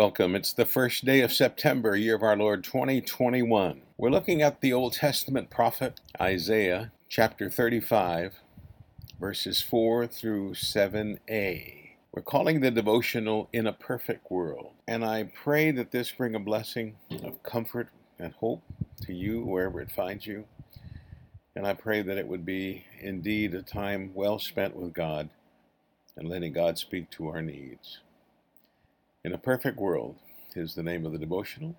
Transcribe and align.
Welcome. 0.00 0.34
It's 0.34 0.54
the 0.54 0.64
first 0.64 1.04
day 1.04 1.20
of 1.20 1.30
September, 1.30 1.94
year 1.94 2.14
of 2.14 2.22
our 2.22 2.34
Lord 2.34 2.64
2021. 2.64 3.82
We're 3.98 4.08
looking 4.08 4.40
at 4.40 4.62
the 4.62 4.72
Old 4.72 4.94
Testament 4.94 5.50
prophet 5.50 6.00
Isaiah, 6.18 6.90
chapter 7.10 7.50
35, 7.50 8.36
verses 9.20 9.60
4 9.60 10.06
through 10.06 10.52
7a. 10.52 11.90
We're 12.12 12.22
calling 12.22 12.60
the 12.60 12.70
devotional 12.70 13.50
In 13.52 13.66
a 13.66 13.74
Perfect 13.74 14.30
World. 14.30 14.70
And 14.88 15.04
I 15.04 15.24
pray 15.24 15.70
that 15.70 15.90
this 15.90 16.10
bring 16.10 16.34
a 16.34 16.40
blessing 16.40 16.96
of 17.22 17.42
comfort 17.42 17.88
and 18.18 18.32
hope 18.32 18.62
to 19.02 19.12
you 19.12 19.42
wherever 19.42 19.82
it 19.82 19.92
finds 19.92 20.26
you. 20.26 20.46
And 21.54 21.66
I 21.66 21.74
pray 21.74 22.00
that 22.00 22.16
it 22.16 22.26
would 22.26 22.46
be 22.46 22.86
indeed 23.02 23.54
a 23.54 23.60
time 23.60 24.12
well 24.14 24.38
spent 24.38 24.74
with 24.74 24.94
God 24.94 25.28
and 26.16 26.26
letting 26.26 26.54
God 26.54 26.78
speak 26.78 27.10
to 27.10 27.28
our 27.28 27.42
needs. 27.42 27.98
In 29.22 29.34
a 29.34 29.38
perfect 29.38 29.76
world 29.76 30.16
is 30.56 30.74
the 30.74 30.82
name 30.82 31.04
of 31.04 31.12
the 31.12 31.18
devotional. 31.18 31.76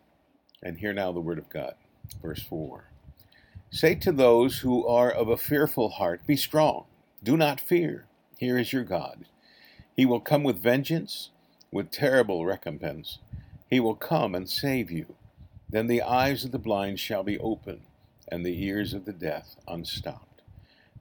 And 0.61 0.77
hear 0.77 0.93
now 0.93 1.11
the 1.11 1.19
word 1.19 1.39
of 1.39 1.49
God. 1.49 1.73
Verse 2.21 2.43
4 2.43 2.85
Say 3.71 3.95
to 3.95 4.11
those 4.11 4.59
who 4.59 4.85
are 4.85 5.09
of 5.09 5.27
a 5.27 5.37
fearful 5.37 5.89
heart, 5.89 6.27
Be 6.27 6.35
strong, 6.35 6.85
do 7.23 7.35
not 7.35 7.59
fear. 7.59 8.05
Here 8.37 8.59
is 8.59 8.71
your 8.71 8.83
God. 8.83 9.25
He 9.95 10.05
will 10.05 10.19
come 10.19 10.43
with 10.43 10.61
vengeance, 10.61 11.31
with 11.71 11.89
terrible 11.89 12.45
recompense. 12.45 13.17
He 13.67 13.79
will 13.79 13.95
come 13.95 14.35
and 14.35 14.47
save 14.47 14.91
you. 14.91 15.15
Then 15.67 15.87
the 15.87 16.03
eyes 16.03 16.45
of 16.45 16.51
the 16.51 16.59
blind 16.59 16.99
shall 16.99 17.23
be 17.23 17.39
opened, 17.39 17.81
and 18.27 18.45
the 18.45 18.63
ears 18.63 18.93
of 18.93 19.05
the 19.05 19.13
deaf 19.13 19.55
unstopped. 19.67 20.43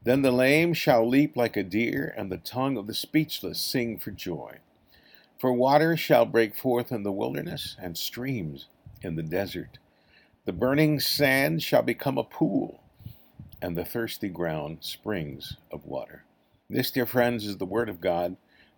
Then 0.05 0.23
the 0.23 0.31
lame 0.31 0.73
shall 0.73 1.07
leap 1.07 1.37
like 1.37 1.57
a 1.59 1.63
deer, 1.63 2.15
and 2.17 2.33
the 2.33 2.39
tongue 2.39 2.79
of 2.79 2.87
the 2.87 2.95
speechless 2.95 3.61
sing 3.61 3.99
for 3.99 4.11
joy. 4.11 4.61
For 5.41 5.55
waters 5.55 5.99
shall 5.99 6.27
break 6.27 6.55
forth 6.55 6.93
in 6.93 7.03
the 7.03 7.11
wilderness, 7.11 7.75
and 7.81 7.97
streams 7.97 8.67
in 9.01 9.17
the 9.17 9.23
desert. 9.23 9.79
The 10.45 10.53
burning 10.53 11.01
sand 11.01 11.63
shall 11.63 11.81
become 11.81 12.19
a 12.19 12.25
pool, 12.25 12.83
and 13.63 13.75
the 13.75 13.87
thirsty 13.87 14.29
ground 14.29 14.81
springs 14.83 15.57
of 15.73 15.87
water. 15.87 16.25
This, 16.69 16.91
dear 16.91 17.07
friends, 17.07 17.47
is 17.47 17.57
the 17.57 17.65
word 17.65 17.89
of 17.89 18.03
God. 18.03 18.37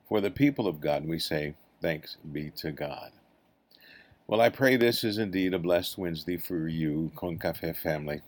For 0.09 0.21
the 0.21 0.31
people 0.31 0.69
of 0.69 0.81
God, 0.81 1.05
we 1.05 1.19
say, 1.19 1.57
Thanks 1.81 2.17
be 2.31 2.51
to 2.59 2.71
God. 2.71 3.11
Well, 4.29 4.41
I 4.41 4.49
pray 4.49 4.77
this 4.77 5.03
is 5.03 5.19
indeed 5.19 5.55
a 5.55 5.59
blessed 5.59 5.99
Wednesday 5.99 6.37
for 6.37 6.69
you, 6.69 7.11
Concafe 7.17 7.77
family. 7.77 8.21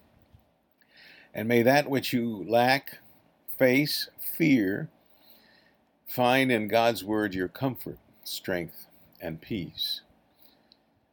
And 1.32 1.46
may 1.46 1.62
that 1.62 1.88
which 1.88 2.12
you 2.12 2.44
lack, 2.48 2.98
face, 3.56 4.08
fear, 4.18 4.88
find 6.08 6.50
in 6.50 6.66
God's 6.66 7.04
word 7.04 7.32
your 7.32 7.46
comfort 7.46 7.98
strength, 8.24 8.86
and 9.20 9.40
peace. 9.40 10.02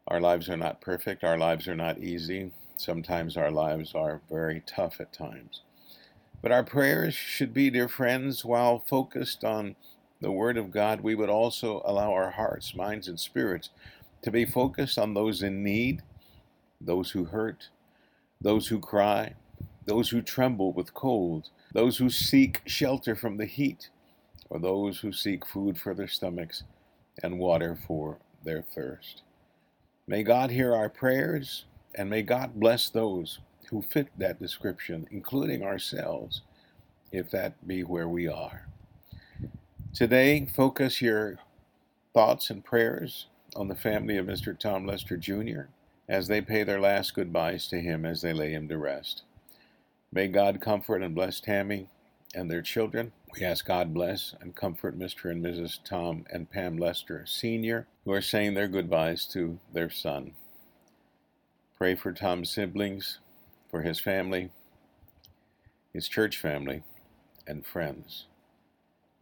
Our 0.08 0.20
lives 0.20 0.50
are 0.50 0.58
not 0.58 0.82
perfect, 0.82 1.24
our 1.24 1.38
lives 1.38 1.68
are 1.68 1.76
not 1.76 2.00
easy. 2.00 2.52
Sometimes 2.76 3.38
our 3.38 3.52
lives 3.52 3.94
are 3.94 4.22
very 4.30 4.64
tough 4.66 5.00
at 5.00 5.14
times. 5.14 5.62
But 6.42 6.52
our 6.52 6.64
prayers 6.64 7.14
should 7.14 7.54
be, 7.54 7.70
dear 7.70 7.88
friends, 7.88 8.44
while 8.44 8.80
focused 8.80 9.44
on 9.44 9.76
the 10.20 10.32
Word 10.32 10.58
of 10.58 10.72
God, 10.72 11.02
we 11.02 11.16
would 11.16 11.30
also 11.30 11.82
allow 11.86 12.12
our 12.12 12.32
hearts, 12.32 12.76
minds, 12.76 13.08
and 13.08 13.20
spirits 13.20 13.70
to 14.24 14.32
be 14.32 14.46
focused 14.46 14.98
on 14.98 15.14
those 15.14 15.44
in 15.44 15.64
need, 15.64 16.02
those 16.80 17.12
who 17.12 17.26
hurt, 17.26 17.70
those 18.40 18.68
who 18.68 18.80
cry, 18.80 19.36
those 19.86 20.10
who 20.10 20.22
tremble 20.22 20.74
with 20.74 20.94
cold, 20.94 21.50
those 21.74 21.98
who 21.98 22.10
seek 22.10 22.62
shelter 22.66 23.16
from 23.16 23.38
the 23.38 23.46
heat, 23.46 23.90
or 24.50 24.60
those 24.60 25.00
who 25.00 25.14
seek 25.14 25.46
food 25.46 25.78
for 25.78 25.94
their 25.94 26.08
stomachs 26.08 26.64
and 27.24 27.40
water 27.40 27.78
for 27.88 28.18
their 28.44 28.62
thirst. 28.62 29.22
May 30.08 30.24
God 30.24 30.52
hear 30.52 30.76
our 30.76 30.90
prayers, 30.90 31.66
and 31.96 32.10
may 32.10 32.22
God 32.22 32.60
bless 32.60 32.90
those 32.90 33.40
who 33.70 33.82
fit 33.82 34.08
that 34.18 34.40
description, 34.40 35.08
including 35.12 35.64
ourselves, 35.64 36.42
if 37.12 37.32
that 37.32 37.68
be 37.68 37.84
where 37.84 38.08
we 38.10 38.28
are. 38.28 38.68
Today, 39.94 40.46
focus 40.46 41.02
your 41.02 41.38
thoughts 42.14 42.50
and 42.50 42.64
prayers 42.64 43.28
on 43.56 43.68
the 43.68 43.76
family 43.76 44.18
of 44.18 44.26
Mr. 44.26 44.58
Tom 44.58 44.86
Lester 44.86 45.18
Jr. 45.18 45.64
as 46.08 46.28
they 46.28 46.42
pay 46.42 46.64
their 46.64 46.80
last 46.80 47.14
goodbyes 47.14 47.68
to 47.68 47.80
him 47.80 48.06
as 48.06 48.22
they 48.22 48.34
lay 48.34 48.52
him 48.52 48.68
to 48.70 48.78
rest. 48.78 49.24
May 50.12 50.28
God 50.28 50.62
comfort 50.62 51.02
and 51.02 51.16
bless 51.16 51.40
Tammy 51.40 51.88
and 52.36 52.50
their 52.50 52.62
children. 52.62 53.14
We 53.34 53.46
ask 53.46 53.66
God 53.66 53.94
bless 53.94 54.36
and 54.42 54.56
comfort 54.56 55.00
Mr. 55.00 55.32
and 55.32 55.44
Mrs. 55.44 55.80
Tom 55.86 56.26
and 56.32 56.52
Pam 56.52 56.78
Lester 56.78 57.24
Sr., 57.26 57.88
who 58.04 58.12
are 58.12 58.22
saying 58.22 58.54
their 58.54 58.68
goodbyes 58.68 59.26
to 59.28 59.58
their 59.72 59.90
son. 59.90 60.34
Pray 61.78 61.96
for 61.96 62.12
Tom's 62.12 62.50
siblings, 62.50 63.20
for 63.70 63.84
his 63.84 64.00
family, 64.02 64.52
his 65.94 66.10
church 66.10 66.38
family, 66.38 66.84
and 67.48 67.66
friends. 67.66 68.26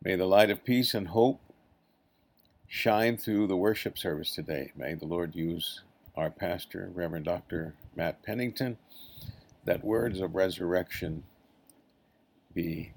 May 0.04 0.16
the 0.16 0.26
light 0.26 0.50
of 0.50 0.64
peace 0.64 0.96
and 0.96 1.10
hope 1.10 1.40
shine 2.68 3.16
through 3.16 3.48
the 3.48 3.56
worship 3.56 3.98
service 3.98 4.34
today. 4.34 4.72
May 4.76 4.96
the 4.96 5.06
Lord 5.06 5.36
use 5.36 5.82
our 6.16 6.32
pastor, 6.32 6.92
Reverend 6.94 7.26
Dr. 7.26 7.76
Matt 7.96 8.24
Pennington, 8.24 8.78
that 9.66 9.84
words 9.84 10.20
of 10.20 10.36
resurrection 10.36 11.24
be 12.54 12.92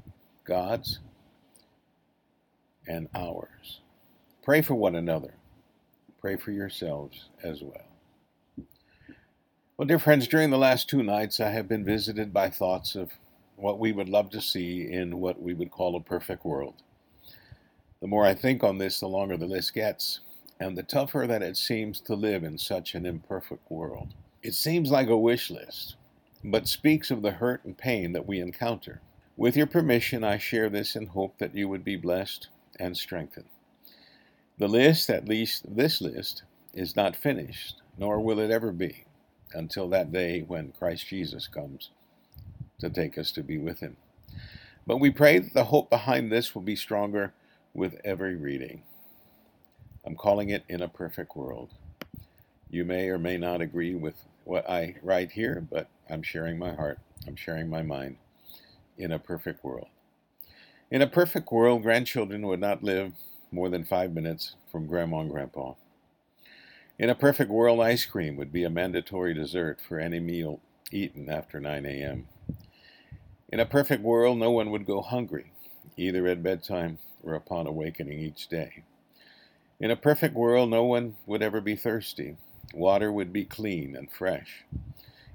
God's 0.44 1.00
and 2.86 3.08
ours. 3.14 3.80
Pray 4.42 4.60
for 4.60 4.75
one 4.75 4.97
another. 4.97 5.34
Pray 6.20 6.36
for 6.36 6.50
yourselves 6.50 7.28
as 7.42 7.62
well. 7.62 8.66
Well, 9.76 9.88
dear 9.88 9.98
friends, 9.98 10.28
during 10.28 10.50
the 10.50 10.58
last 10.58 10.88
two 10.88 11.02
nights, 11.02 11.41
I 11.41 11.50
have 11.50 11.69
been 11.69 11.84
visited 11.84 12.32
by 12.32 12.50
thoughts 12.50 12.94
of 12.94 13.12
what 13.56 13.78
we 13.78 13.92
would 13.92 14.08
love 14.08 14.31
to 14.31 14.41
see 14.41 14.91
in 14.91 15.19
what 15.19 15.41
we 15.41 15.54
would 15.54 15.70
call 15.70 15.97
a 15.97 16.00
perfect 16.00 16.44
world. 16.44 16.75
The 18.00 18.08
more 18.08 18.26
I 18.26 18.34
think 18.34 18.64
on 18.64 18.78
this, 18.78 19.00
the 19.00 19.08
longer 19.08 19.36
the 19.36 19.47
list 19.47 19.75
gets, 19.75 20.20
and 20.58 20.76
the 20.76 20.82
tougher 20.82 21.26
that 21.26 21.42
it 21.42 21.56
seems 21.56 22.00
to 22.02 22.14
live 22.14 22.44
in 22.44 22.58
such 22.58 22.94
an 22.94 23.06
imperfect 23.06 23.70
world. 23.70 24.14
It 24.42 24.54
seems 24.54 24.91
like 24.91 25.08
a 25.08 25.16
wish 25.16 25.50
list, 25.50 25.97
but 26.42 26.69
speaks 26.69 27.10
of 27.10 27.22
the 27.22 27.32
hurt 27.32 27.64
and 27.64 27.78
pain 27.78 28.12
that 28.12 28.26
we 28.26 28.41
encounter. 28.41 29.00
With 29.37 29.56
your 29.56 29.66
permission, 29.66 30.25
I 30.25 30.37
share 30.37 30.69
this 30.69 30.94
in 30.94 31.06
hope 31.06 31.38
that 31.38 31.54
you 31.54 31.66
would 31.69 31.84
be 31.84 31.97
blessed 31.97 32.48
and 32.78 32.97
strengthened. 32.97 33.48
The 34.59 34.69
list, 34.69 35.09
at 35.09 35.28
least 35.28 35.75
this 35.75 36.03
list, 36.03 36.43
is 36.75 36.94
not 36.94 37.16
finished, 37.16 37.81
nor 37.97 38.20
will 38.20 38.38
it 38.38 38.50
ever 38.50 38.72
be 38.72 39.04
until 39.54 39.88
that 39.88 40.12
day 40.12 40.43
when 40.43 40.72
Christ 40.78 41.06
Jesus 41.09 41.48
comes 41.48 41.91
to 42.78 42.91
take 42.91 43.16
us 43.16 43.32
to 43.32 43.43
be 43.43 43.56
with 43.56 43.81
him. 43.81 43.97
But 44.87 44.98
we 44.98 45.10
pray 45.10 45.38
that 45.38 45.54
the 45.54 45.64
hope 45.64 45.88
behind 45.88 46.31
this 46.31 46.54
will 46.54 46.62
be 46.62 46.76
stronger 46.76 47.32
with 47.72 48.00
every 48.04 48.37
reading. 48.37 48.82
I'm 50.04 50.16
calling 50.16 50.50
it 50.50 50.64
In 50.69 50.82
a 50.82 50.88
Perfect 50.88 51.37
World. 51.37 51.70
You 52.70 52.84
may 52.84 53.09
or 53.09 53.19
may 53.19 53.38
not 53.38 53.62
agree 53.62 53.94
with 53.94 54.16
what 54.44 54.69
I 54.69 54.97
write 55.03 55.32
here, 55.32 55.66
but 55.70 55.88
I'm 56.10 56.22
sharing 56.22 56.59
my 56.59 56.75
heart, 56.75 56.99
I'm 57.26 57.37
sharing 57.37 57.70
my 57.70 57.82
mind 57.82 58.19
in 58.97 59.12
a 59.12 59.19
perfect 59.19 59.64
world. 59.64 59.88
In 60.91 61.03
a 61.03 61.06
perfect 61.06 61.50
world, 61.50 61.82
grandchildren 61.82 62.47
would 62.47 62.60
not 62.60 62.84
live 62.84 63.12
more 63.50 63.69
than 63.69 63.84
five 63.84 64.12
minutes 64.12 64.56
from 64.70 64.86
grandma 64.86 65.20
and 65.20 65.30
grandpa. 65.30 65.75
In 66.98 67.10
a 67.10 67.14
perfect 67.14 67.50
world, 67.50 67.81
ice 67.81 68.04
cream 68.04 68.36
would 68.36 68.52
be 68.52 68.64
a 68.64 68.70
mandatory 68.70 69.34
dessert 69.34 69.81
for 69.81 69.98
any 69.98 70.20
meal 70.20 70.60
eaten 70.91 71.28
after 71.31 71.58
9 71.58 71.86
a.m. 71.86 72.28
In 73.48 73.60
a 73.60 73.66
perfect 73.66 74.02
world, 74.02 74.38
no 74.38 74.50
one 74.50 74.70
would 74.70 74.86
go 74.86 75.00
hungry, 75.00 75.52
either 75.97 76.26
at 76.26 76.42
bedtime 76.42 76.98
or 77.22 77.34
upon 77.34 77.66
awakening 77.66 78.19
each 78.19 78.48
day. 78.48 78.82
In 79.81 79.91
a 79.91 79.97
perfect 79.97 80.34
world, 80.34 80.70
no 80.70 80.84
one 80.84 81.16
would 81.26 81.42
ever 81.42 81.60
be 81.60 81.75
thirsty. 81.75 82.37
Water 82.72 83.11
would 83.12 83.32
be 83.32 83.44
clean 83.44 83.96
and 83.96 84.11
fresh. 84.11 84.64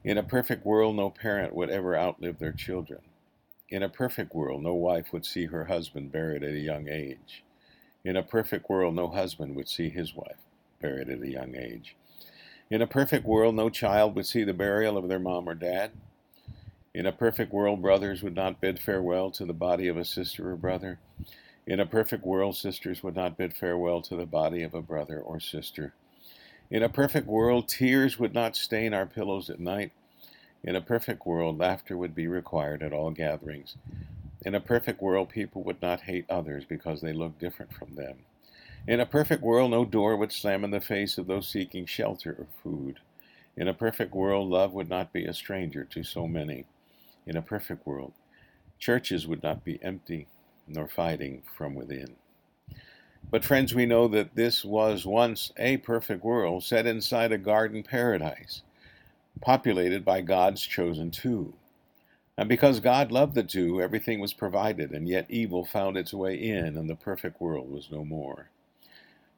In 0.04 0.18
a 0.18 0.24
perfect 0.24 0.66
world, 0.66 0.96
no 0.96 1.10
parent 1.10 1.54
would 1.54 1.70
ever 1.70 1.98
outlive 1.98 2.40
their 2.40 2.54
children. 2.54 3.02
In 3.70 3.84
a 3.84 3.90
perfect 3.90 4.34
world, 4.34 4.64
no 4.64 4.74
wife 4.74 5.12
would 5.12 5.26
see 5.26 5.46
her 5.46 5.66
husband 5.66 6.12
buried 6.12 6.44
at 6.44 6.54
a 6.54 6.60
young 6.60 6.88
age. 6.88 7.44
In 8.06 8.16
a 8.16 8.24
perfect 8.24 8.70
world, 8.70 8.96
no 8.96 9.10
husband 9.10 9.56
would 9.56 9.68
see 9.68 9.90
his 9.90 10.16
wife 10.16 10.38
buried 10.82 11.10
at 11.10 11.22
a 11.22 11.30
young 11.30 11.56
age. 11.56 11.96
In 12.70 12.82
a 12.82 12.88
perfect 12.88 13.26
world, 13.26 13.56
no 13.56 13.70
child 13.70 14.16
would 14.16 14.26
see 14.26 14.46
the 14.46 14.54
burial 14.54 14.98
of 14.98 15.10
their 15.10 15.20
mom 15.20 15.50
or 15.50 15.54
dad. 15.54 15.92
In 16.94 17.06
a 17.06 17.12
perfect 17.12 17.52
world, 17.52 17.82
brothers 17.82 18.24
would 18.24 18.36
not 18.36 18.62
bid 18.62 18.80
farewell 18.80 19.32
to 19.32 19.46
the 19.46 19.54
body 19.54 19.90
of 19.90 19.98
a 19.98 20.06
sister 20.06 20.50
or 20.50 20.56
brother. 20.56 21.00
In 21.66 21.82
a 21.82 21.86
perfect 21.86 22.26
world, 22.26 22.56
sisters 22.56 23.04
would 23.04 23.16
not 23.16 23.38
bid 23.38 23.54
farewell 23.54 24.02
to 24.04 24.16
the 24.16 24.26
body 24.26 24.64
of 24.64 24.74
a 24.74 24.82
brother 24.82 25.20
or 25.20 25.42
sister. 25.42 25.94
In 26.72 26.84
a 26.84 26.90
perfect 26.90 27.28
world, 27.28 27.68
tears 27.68 28.18
would 28.18 28.34
not 28.34 28.56
stain 28.56 28.94
our 28.94 29.06
pillows 29.06 29.50
at 29.50 29.60
night. 29.60 29.92
In 30.64 30.76
a 30.76 30.82
perfect 30.82 31.26
world, 31.26 31.60
laughter 31.60 31.98
would 31.98 32.16
be 32.16 32.28
required 32.28 32.84
at 32.84 32.94
all 32.94 33.12
gatherings. 33.12 33.76
In 34.46 34.56
a 34.56 34.60
perfect 34.60 35.02
world, 35.02 35.30
people 35.30 35.64
would 35.64 35.82
not 35.82 36.02
hate 36.02 36.26
others 36.30 36.66
because 36.66 37.02
they 37.02 37.14
look 37.14 37.40
different 37.40 37.74
from 37.74 37.96
them. 37.96 38.20
In 38.88 39.00
a 39.00 39.06
perfect 39.06 39.42
world, 39.42 39.72
no 39.72 39.86
door 39.86 40.16
would 40.16 40.32
slam 40.32 40.64
in 40.64 40.72
the 40.72 40.80
face 40.80 41.18
of 41.18 41.28
those 41.28 41.48
seeking 41.48 41.86
shelter 41.86 42.36
or 42.40 42.48
food. 42.64 43.00
In 43.56 43.68
a 43.68 43.74
perfect 43.74 44.14
world, 44.14 44.50
love 44.50 44.74
would 44.74 44.90
not 44.90 45.12
be 45.12 45.26
a 45.26 45.34
stranger 45.34 45.84
to 45.86 46.04
so 46.04 46.28
many. 46.28 46.66
In 47.26 47.36
a 47.36 47.42
perfect 47.42 47.86
world, 47.86 48.14
churches 48.80 49.28
would 49.28 49.44
not 49.44 49.66
be 49.66 49.84
empty 49.84 50.28
nor 50.68 50.88
fighting 50.88 51.44
from 51.58 51.76
within. 51.76 52.16
But, 53.30 53.44
friends, 53.44 53.76
we 53.76 53.86
know 53.86 54.08
that 54.10 54.36
this 54.36 54.64
was 54.64 55.06
once 55.06 55.52
a 55.58 55.78
perfect 55.78 56.24
world 56.24 56.64
set 56.64 56.86
inside 56.86 57.32
a 57.32 57.38
garden 57.38 57.84
paradise, 57.84 58.62
populated 59.40 60.04
by 60.04 60.22
God's 60.22 60.62
chosen 60.62 61.12
two. 61.12 61.54
And 62.38 62.48
because 62.48 62.80
God 62.80 63.12
loved 63.12 63.34
the 63.34 63.44
two, 63.44 63.82
everything 63.82 64.20
was 64.20 64.34
provided, 64.34 64.92
and 64.92 65.08
yet 65.08 65.26
evil 65.30 65.66
found 65.66 65.98
its 65.98 66.14
way 66.14 66.36
in, 66.36 66.78
and 66.78 66.90
the 66.90 66.96
perfect 66.96 67.42
world 67.42 67.72
was 67.72 67.90
no 67.92 68.06
more. 68.06 68.50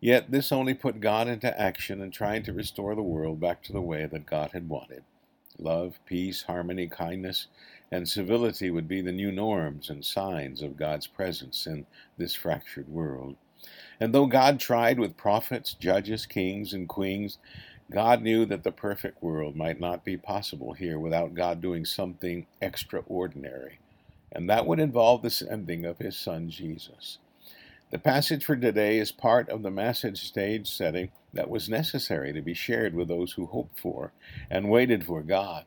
Yet 0.01 0.31
this 0.31 0.51
only 0.51 0.73
put 0.73 0.99
God 0.99 1.27
into 1.27 1.59
action 1.59 2.01
in 2.01 2.11
trying 2.11 2.43
to 2.43 2.53
restore 2.53 2.95
the 2.95 3.01
world 3.01 3.39
back 3.39 3.63
to 3.63 3.73
the 3.73 3.81
way 3.81 4.05
that 4.05 4.25
God 4.25 4.51
had 4.51 4.69
wanted. 4.69 5.03
Love, 5.57 5.99
peace, 6.05 6.43
harmony, 6.43 6.87
kindness, 6.87 7.47
and 7.91 8.07
civility 8.07 8.69
would 8.69 8.87
be 8.87 9.01
the 9.01 9.11
new 9.11 9.31
norms 9.31 9.89
and 9.89 10.05
signs 10.05 10.61
of 10.61 10.77
God's 10.77 11.07
presence 11.07 11.65
in 11.65 11.85
this 12.17 12.33
fractured 12.33 12.87
world. 12.87 13.35
And 13.99 14.13
though 14.13 14.27
God 14.27 14.59
tried 14.59 14.99
with 14.99 15.17
prophets, 15.17 15.73
judges, 15.73 16.25
kings, 16.25 16.71
and 16.71 16.87
queens, 16.87 17.37
God 17.91 18.21
knew 18.21 18.45
that 18.45 18.63
the 18.63 18.71
perfect 18.71 19.23
world 19.23 19.55
might 19.55 19.79
not 19.79 20.05
be 20.05 20.15
possible 20.15 20.73
here 20.73 20.99
without 20.99 21.33
God 21.33 21.59
doing 21.59 21.85
something 21.85 22.45
extraordinary. 22.61 23.79
And 24.31 24.47
that 24.49 24.67
would 24.67 24.79
involve 24.79 25.23
the 25.23 25.31
sending 25.31 25.85
of 25.85 25.97
his 25.97 26.15
son 26.15 26.49
Jesus. 26.49 27.17
The 27.89 27.97
passage 27.97 28.45
for 28.45 28.55
today 28.55 28.99
is 28.99 29.11
part 29.11 29.49
of 29.49 29.63
the 29.63 29.71
message 29.71 30.21
stage 30.23 30.69
setting 30.69 31.09
that 31.33 31.49
was 31.49 31.67
necessary 31.67 32.31
to 32.33 32.41
be 32.41 32.53
shared 32.53 32.93
with 32.93 33.07
those 33.07 33.31
who 33.31 33.47
hoped 33.47 33.79
for 33.79 34.11
and 34.51 34.69
waited 34.69 35.03
for 35.03 35.23
God. 35.23 35.65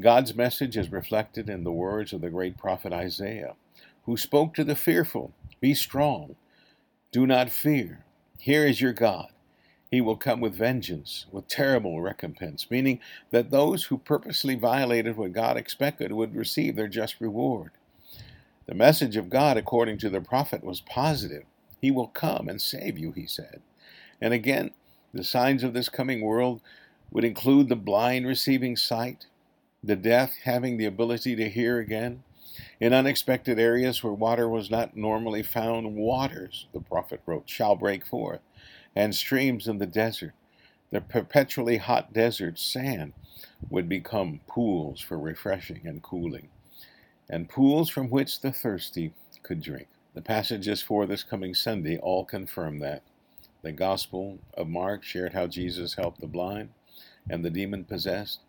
God's 0.00 0.34
message 0.34 0.78
is 0.78 0.90
reflected 0.90 1.50
in 1.50 1.64
the 1.64 1.72
words 1.72 2.14
of 2.14 2.22
the 2.22 2.30
great 2.30 2.56
prophet 2.56 2.94
Isaiah, 2.94 3.56
who 4.04 4.16
spoke 4.16 4.54
to 4.54 4.64
the 4.64 4.74
fearful 4.74 5.32
Be 5.60 5.74
strong, 5.74 6.36
do 7.12 7.26
not 7.26 7.50
fear. 7.50 8.06
Here 8.38 8.66
is 8.66 8.80
your 8.80 8.94
God. 8.94 9.28
He 9.92 10.00
will 10.00 10.16
come 10.16 10.40
with 10.40 10.54
vengeance, 10.54 11.26
with 11.30 11.48
terrible 11.48 12.00
recompense, 12.00 12.70
meaning 12.70 12.98
that 13.30 13.50
those 13.50 13.84
who 13.84 13.98
purposely 13.98 14.54
violated 14.54 15.18
what 15.18 15.34
God 15.34 15.58
expected 15.58 16.12
would 16.12 16.34
receive 16.34 16.76
their 16.76 16.88
just 16.88 17.20
reward. 17.20 17.72
The 18.64 18.74
message 18.74 19.18
of 19.18 19.28
God, 19.28 19.58
according 19.58 19.98
to 19.98 20.08
the 20.08 20.22
prophet, 20.22 20.64
was 20.64 20.80
positive. 20.80 21.44
He 21.78 21.90
will 21.90 22.06
come 22.06 22.48
and 22.48 22.58
save 22.58 22.96
you, 22.96 23.12
he 23.12 23.26
said. 23.26 23.60
And 24.18 24.32
again, 24.32 24.70
the 25.12 25.22
signs 25.22 25.62
of 25.62 25.74
this 25.74 25.90
coming 25.90 26.22
world 26.22 26.62
would 27.10 27.24
include 27.24 27.68
the 27.68 27.76
blind 27.76 28.26
receiving 28.26 28.76
sight, 28.76 29.26
the 29.84 29.96
deaf 29.96 30.32
having 30.44 30.78
the 30.78 30.86
ability 30.86 31.36
to 31.36 31.50
hear 31.50 31.78
again. 31.78 32.22
In 32.80 32.94
unexpected 32.94 33.58
areas 33.58 34.02
where 34.02 34.14
water 34.14 34.48
was 34.48 34.70
not 34.70 34.96
normally 34.96 35.42
found, 35.42 35.96
waters, 35.96 36.66
the 36.72 36.80
prophet 36.80 37.20
wrote, 37.26 37.50
shall 37.50 37.76
break 37.76 38.06
forth, 38.06 38.40
and 38.94 39.14
streams 39.14 39.68
in 39.68 39.78
the 39.78 39.86
desert. 39.86 40.34
The 40.90 41.00
perpetually 41.00 41.78
hot 41.78 42.12
desert 42.12 42.58
sand 42.58 43.14
would 43.70 43.88
become 43.88 44.40
pools 44.46 45.00
for 45.00 45.18
refreshing 45.18 45.82
and 45.84 46.02
cooling 46.02 46.48
and 47.28 47.48
pools 47.48 47.88
from 47.88 48.10
which 48.10 48.40
the 48.40 48.52
thirsty 48.52 49.12
could 49.42 49.60
drink. 49.60 49.88
The 50.14 50.20
passages 50.20 50.82
for 50.82 51.06
this 51.06 51.22
coming 51.22 51.54
Sunday 51.54 51.98
all 51.98 52.24
confirm 52.24 52.78
that. 52.80 53.02
The 53.62 53.72
Gospel 53.72 54.38
of 54.54 54.68
Mark 54.68 55.02
shared 55.02 55.32
how 55.32 55.46
Jesus 55.46 55.94
helped 55.94 56.20
the 56.20 56.26
blind 56.26 56.70
and 57.30 57.44
the 57.44 57.50
demon 57.50 57.84
possessed, 57.84 58.40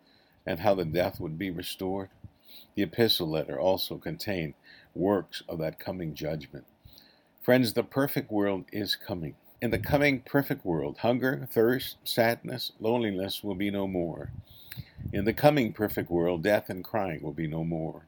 and 0.44 0.60
how 0.60 0.74
the 0.74 0.84
deaf 0.84 1.20
would 1.20 1.38
be 1.38 1.50
restored. 1.50 2.10
The 2.74 2.82
epistle 2.82 3.30
letter 3.30 3.58
also 3.58 3.96
contained 3.96 4.54
works 4.94 5.42
of 5.48 5.58
that 5.60 5.78
coming 5.78 6.14
judgment. 6.14 6.66
Friends, 7.40 7.72
the 7.72 7.84
perfect 7.84 8.30
world 8.30 8.64
is 8.72 8.96
coming. 8.96 9.36
In 9.64 9.70
the 9.70 9.78
coming 9.78 10.20
perfect 10.20 10.62
world, 10.62 10.98
hunger, 10.98 11.48
thirst, 11.50 11.96
sadness, 12.04 12.72
loneliness 12.80 13.42
will 13.42 13.54
be 13.54 13.70
no 13.70 13.86
more. 13.86 14.30
In 15.10 15.24
the 15.24 15.32
coming 15.32 15.72
perfect 15.72 16.10
world, 16.10 16.42
death 16.42 16.68
and 16.68 16.84
crying 16.84 17.22
will 17.22 17.32
be 17.32 17.46
no 17.46 17.64
more. 17.64 18.04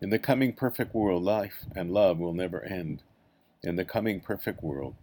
In 0.00 0.08
the 0.08 0.18
coming 0.18 0.54
perfect 0.54 0.94
world, 0.94 1.22
life 1.22 1.66
and 1.74 1.92
love 1.92 2.18
will 2.18 2.32
never 2.32 2.64
end. 2.64 3.02
In 3.62 3.76
the 3.76 3.84
coming 3.84 4.20
perfect 4.20 4.62
world, 4.62 4.94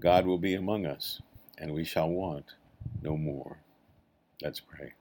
God 0.00 0.26
will 0.26 0.36
be 0.36 0.54
among 0.54 0.84
us, 0.84 1.22
and 1.56 1.74
we 1.74 1.84
shall 1.84 2.08
want 2.08 2.46
no 3.00 3.16
more. 3.16 3.58
Let's 4.42 4.58
pray. 4.58 4.94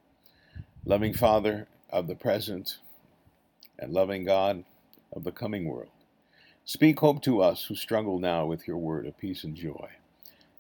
Loving 0.85 1.15
Father 1.15 1.67
of 1.89 2.05
the 2.05 2.13
present 2.13 2.77
and 3.79 3.91
loving 3.91 4.25
God 4.25 4.63
of 5.11 5.23
the 5.23 5.31
coming 5.31 5.65
world, 5.65 5.89
speak 6.65 6.99
hope 6.99 7.23
to 7.23 7.41
us 7.41 7.65
who 7.65 7.73
struggle 7.73 8.19
now 8.19 8.45
with 8.45 8.67
your 8.67 8.77
word 8.77 9.07
of 9.07 9.17
peace 9.17 9.43
and 9.43 9.55
joy. 9.55 9.89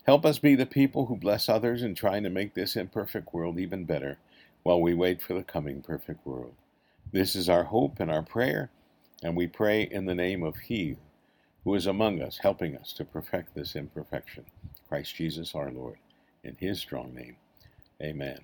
Help 0.09 0.25
us 0.25 0.39
be 0.39 0.55
the 0.55 0.65
people 0.65 1.05
who 1.05 1.15
bless 1.15 1.47
others 1.47 1.83
in 1.83 1.93
trying 1.93 2.23
to 2.23 2.31
make 2.31 2.55
this 2.55 2.75
imperfect 2.75 3.31
world 3.31 3.59
even 3.59 3.85
better 3.85 4.17
while 4.63 4.81
we 4.81 4.91
wait 4.91 5.21
for 5.21 5.35
the 5.35 5.43
coming 5.43 5.83
perfect 5.83 6.25
world. 6.25 6.55
This 7.11 7.35
is 7.35 7.47
our 7.47 7.65
hope 7.65 7.99
and 7.99 8.09
our 8.09 8.23
prayer, 8.23 8.71
and 9.21 9.35
we 9.35 9.45
pray 9.45 9.83
in 9.83 10.07
the 10.07 10.15
name 10.15 10.41
of 10.41 10.57
He 10.57 10.95
who 11.63 11.75
is 11.75 11.85
among 11.85 12.23
us, 12.23 12.39
helping 12.41 12.75
us 12.75 12.91
to 12.93 13.05
perfect 13.05 13.53
this 13.53 13.75
imperfection, 13.75 14.45
Christ 14.87 15.13
Jesus 15.13 15.53
our 15.53 15.69
Lord, 15.69 15.99
in 16.43 16.55
His 16.59 16.79
strong 16.79 17.13
name. 17.13 17.35
Amen. 18.01 18.39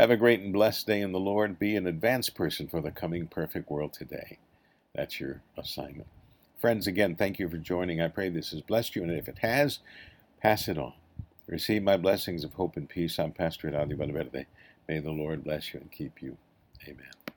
Have 0.00 0.10
a 0.10 0.16
great 0.16 0.40
and 0.40 0.52
blessed 0.52 0.88
day 0.88 1.00
in 1.00 1.12
the 1.12 1.20
Lord. 1.20 1.60
Be 1.60 1.76
an 1.76 1.86
advanced 1.86 2.34
person 2.34 2.66
for 2.66 2.80
the 2.80 2.90
coming 2.90 3.28
perfect 3.28 3.70
world 3.70 3.92
today. 3.92 4.38
That's 4.96 5.20
your 5.20 5.42
assignment. 5.56 6.08
Friends, 6.60 6.88
again, 6.88 7.14
thank 7.14 7.38
you 7.38 7.48
for 7.48 7.56
joining. 7.56 8.00
I 8.00 8.08
pray 8.08 8.30
this 8.30 8.50
has 8.50 8.62
blessed 8.62 8.96
you, 8.96 9.04
and 9.04 9.12
if 9.12 9.28
it 9.28 9.38
has, 9.38 9.78
pass 10.40 10.68
it 10.68 10.78
on. 10.78 10.94
Receive 11.48 11.82
my 11.82 11.96
blessings 11.98 12.44
of 12.44 12.54
hope 12.54 12.76
and 12.76 12.88
peace. 12.88 13.18
I'm 13.18 13.32
Pastor 13.32 13.76
Adi 13.76 13.94
Valverde. 13.94 14.46
May 14.88 15.00
the 15.00 15.12
Lord 15.12 15.44
bless 15.44 15.74
you 15.74 15.80
and 15.80 15.92
keep 15.92 16.22
you. 16.22 16.38
Amen. 16.88 17.17